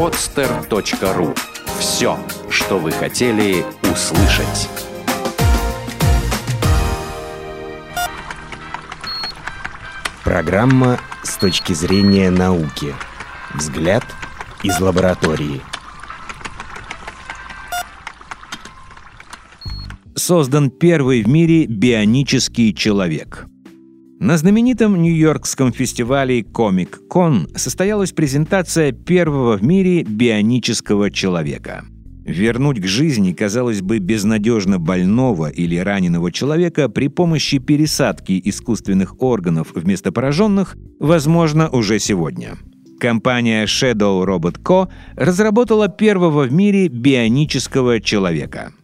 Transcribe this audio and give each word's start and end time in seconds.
podster.ru 0.00 1.36
Все, 1.78 2.18
что 2.48 2.78
вы 2.78 2.90
хотели 2.90 3.66
услышать. 3.82 4.70
Программа 10.24 10.98
с 11.22 11.36
точки 11.36 11.74
зрения 11.74 12.30
науки. 12.30 12.94
Взгляд 13.52 14.02
из 14.62 14.80
лаборатории. 14.80 15.60
Создан 20.16 20.70
первый 20.70 21.22
в 21.22 21.28
мире 21.28 21.66
бионический 21.66 22.72
человек. 22.72 23.44
На 24.20 24.36
знаменитом 24.36 25.00
Нью-Йоркском 25.00 25.72
фестивале 25.72 26.42
Con 26.42 27.56
состоялась 27.56 28.12
презентация 28.12 28.92
первого 28.92 29.56
в 29.56 29.62
мире 29.62 30.02
бионического 30.02 31.10
человека. 31.10 31.86
Вернуть 32.26 32.82
к 32.82 32.84
жизни, 32.84 33.32
казалось 33.32 33.80
бы, 33.80 33.98
безнадежно 33.98 34.78
больного 34.78 35.48
или 35.48 35.76
раненого 35.76 36.30
человека 36.30 36.90
при 36.90 37.08
помощи 37.08 37.56
пересадки 37.56 38.38
искусственных 38.44 39.22
органов 39.22 39.68
вместо 39.74 40.12
пораженных 40.12 40.76
возможно 40.98 41.70
уже 41.70 41.98
сегодня. 41.98 42.58
Компания 42.98 43.64
Shadow 43.64 44.22
Robot 44.26 44.60
Co. 44.62 44.88
разработала 45.16 45.88
первого 45.88 46.42
в 46.42 46.52
мире 46.52 46.88
бионического 46.88 48.00
человека. 48.00 48.74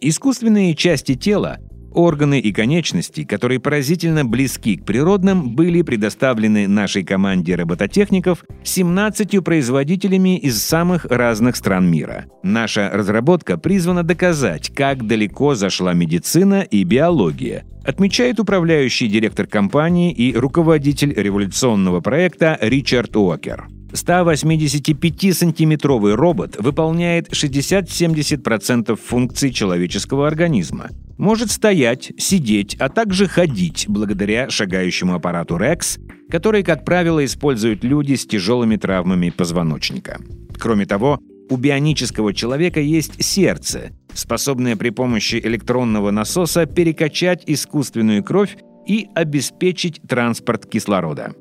Искусственные 0.00 0.74
части 0.74 1.16
тела 1.16 1.58
Органы 1.94 2.40
и 2.40 2.52
конечности, 2.52 3.24
которые 3.24 3.60
поразительно 3.60 4.24
близки 4.24 4.76
к 4.76 4.84
природным, 4.84 5.54
были 5.54 5.82
предоставлены 5.82 6.66
нашей 6.66 7.04
команде 7.04 7.54
робототехников 7.54 8.44
17 8.64 9.44
производителями 9.44 10.36
из 10.36 10.60
самых 10.60 11.04
разных 11.04 11.54
стран 11.54 11.88
мира. 11.88 12.24
Наша 12.42 12.90
разработка 12.92 13.56
призвана 13.56 14.02
доказать, 14.02 14.74
как 14.74 15.06
далеко 15.06 15.54
зашла 15.54 15.94
медицина 15.94 16.62
и 16.62 16.82
биология, 16.82 17.64
отмечает 17.84 18.40
управляющий 18.40 19.06
директор 19.06 19.46
компании 19.46 20.12
и 20.12 20.34
руководитель 20.34 21.14
революционного 21.14 22.00
проекта 22.00 22.58
Ричард 22.60 23.14
Уокер. 23.14 23.68
185-сантиметровый 23.92 26.14
робот 26.14 26.56
выполняет 26.58 27.28
60-70% 27.28 28.96
функций 28.96 29.52
человеческого 29.52 30.26
организма. 30.26 30.90
Может 31.16 31.50
стоять, 31.50 32.12
сидеть, 32.18 32.76
а 32.80 32.88
также 32.88 33.28
ходить 33.28 33.86
благодаря 33.88 34.50
шагающему 34.50 35.14
аппарату 35.14 35.56
REX, 35.56 36.00
который, 36.28 36.62
как 36.62 36.84
правило, 36.84 37.24
используют 37.24 37.84
люди 37.84 38.14
с 38.14 38.26
тяжелыми 38.26 38.76
травмами 38.76 39.30
позвоночника. 39.30 40.18
Кроме 40.58 40.86
того, 40.86 41.20
у 41.50 41.56
бионического 41.56 42.32
человека 42.32 42.80
есть 42.80 43.22
сердце, 43.22 43.90
способное 44.12 44.76
при 44.76 44.90
помощи 44.90 45.36
электронного 45.36 46.10
насоса 46.10 46.66
перекачать 46.66 47.44
искусственную 47.46 48.24
кровь 48.24 48.56
и 48.86 49.08
обеспечить 49.14 50.00
транспорт 50.08 50.66
кислорода. 50.66 51.34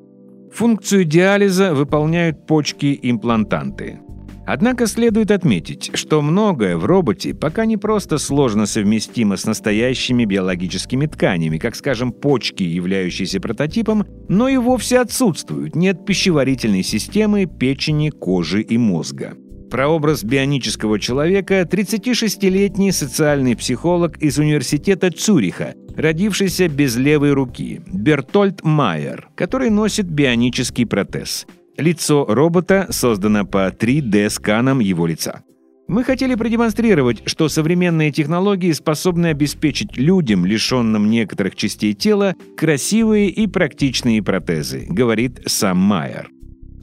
Функцию 0.54 1.06
диализа 1.06 1.74
выполняют 1.74 2.46
почки-имплантанты. 2.46 4.00
Однако 4.46 4.88
следует 4.88 5.32
отметить, 5.32 5.92
что 5.94 6.22
многое 6.22 6.78
в 6.78 6.86
роботе 6.86 7.34
пока 7.34 7.66
не 7.66 7.78
просто 7.78 8.18
сложно 8.18 8.66
совместимо 8.66 9.38
с 9.38 9.46
настоящими 9.46 10.26
биологическими 10.26 11.06
тканями, 11.06 11.58
как, 11.58 11.76
скажем, 11.76 12.12
почки, 12.12 12.64
являющиеся 12.64 13.40
прототипом, 13.40 14.06
но 14.28 14.50
и 14.50 14.58
вовсе 14.58 15.00
отсутствуют, 15.00 15.76
нет 15.76 16.06
пищеварительной 16.06 16.84
системы, 16.84 17.46
печени, 17.46 18.10
кожи 18.10 18.62
и 18.62 18.78
мозга. 18.78 19.36
Прообраз 19.72 20.24
бионического 20.24 21.00
человека 21.00 21.62
36-летний 21.62 22.92
социальный 22.92 23.56
психолог 23.56 24.18
из 24.18 24.38
университета 24.38 25.10
Цюриха, 25.10 25.74
родившийся 25.96 26.68
без 26.68 26.96
левой 26.96 27.34
руки, 27.34 27.82
Бертольд 27.92 28.64
Майер, 28.64 29.30
который 29.36 29.72
носит 29.72 30.06
бионический 30.06 30.86
протез. 30.86 31.48
Лицо 31.78 32.26
робота 32.28 32.88
создано 32.92 33.46
по 33.46 33.68
3D-сканам 33.70 34.80
его 34.80 35.08
лица. 35.08 35.44
Мы 35.88 36.04
хотели 36.04 36.36
продемонстрировать, 36.36 37.24
что 37.26 37.50
современные 37.50 38.12
технологии 38.12 38.72
способны 38.72 39.28
обеспечить 39.28 39.98
людям, 39.98 40.46
лишенным 40.46 41.10
некоторых 41.10 41.56
частей 41.56 41.94
тела, 41.94 42.36
красивые 42.56 43.30
и 43.30 43.48
практичные 43.48 44.24
протезы, 44.24 44.86
говорит 44.88 45.42
сам 45.46 45.78
Майер. 45.78 46.30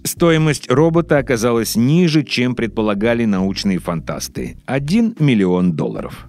Стоимость 0.05 0.71
робота 0.71 1.19
оказалась 1.19 1.77
ниже, 1.77 2.25
чем 2.25 2.55
предполагали 2.55 3.25
научные 3.25 3.79
фантасты– 3.79 4.59
1 4.67 5.17
миллион 5.19 5.73
долларов. 5.73 6.29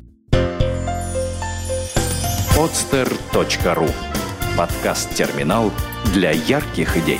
podster.ru 2.56 3.90
Подкаст-терминал 4.58 5.72
для 6.14 6.32
ярких 6.32 6.98
идей. 6.98 7.20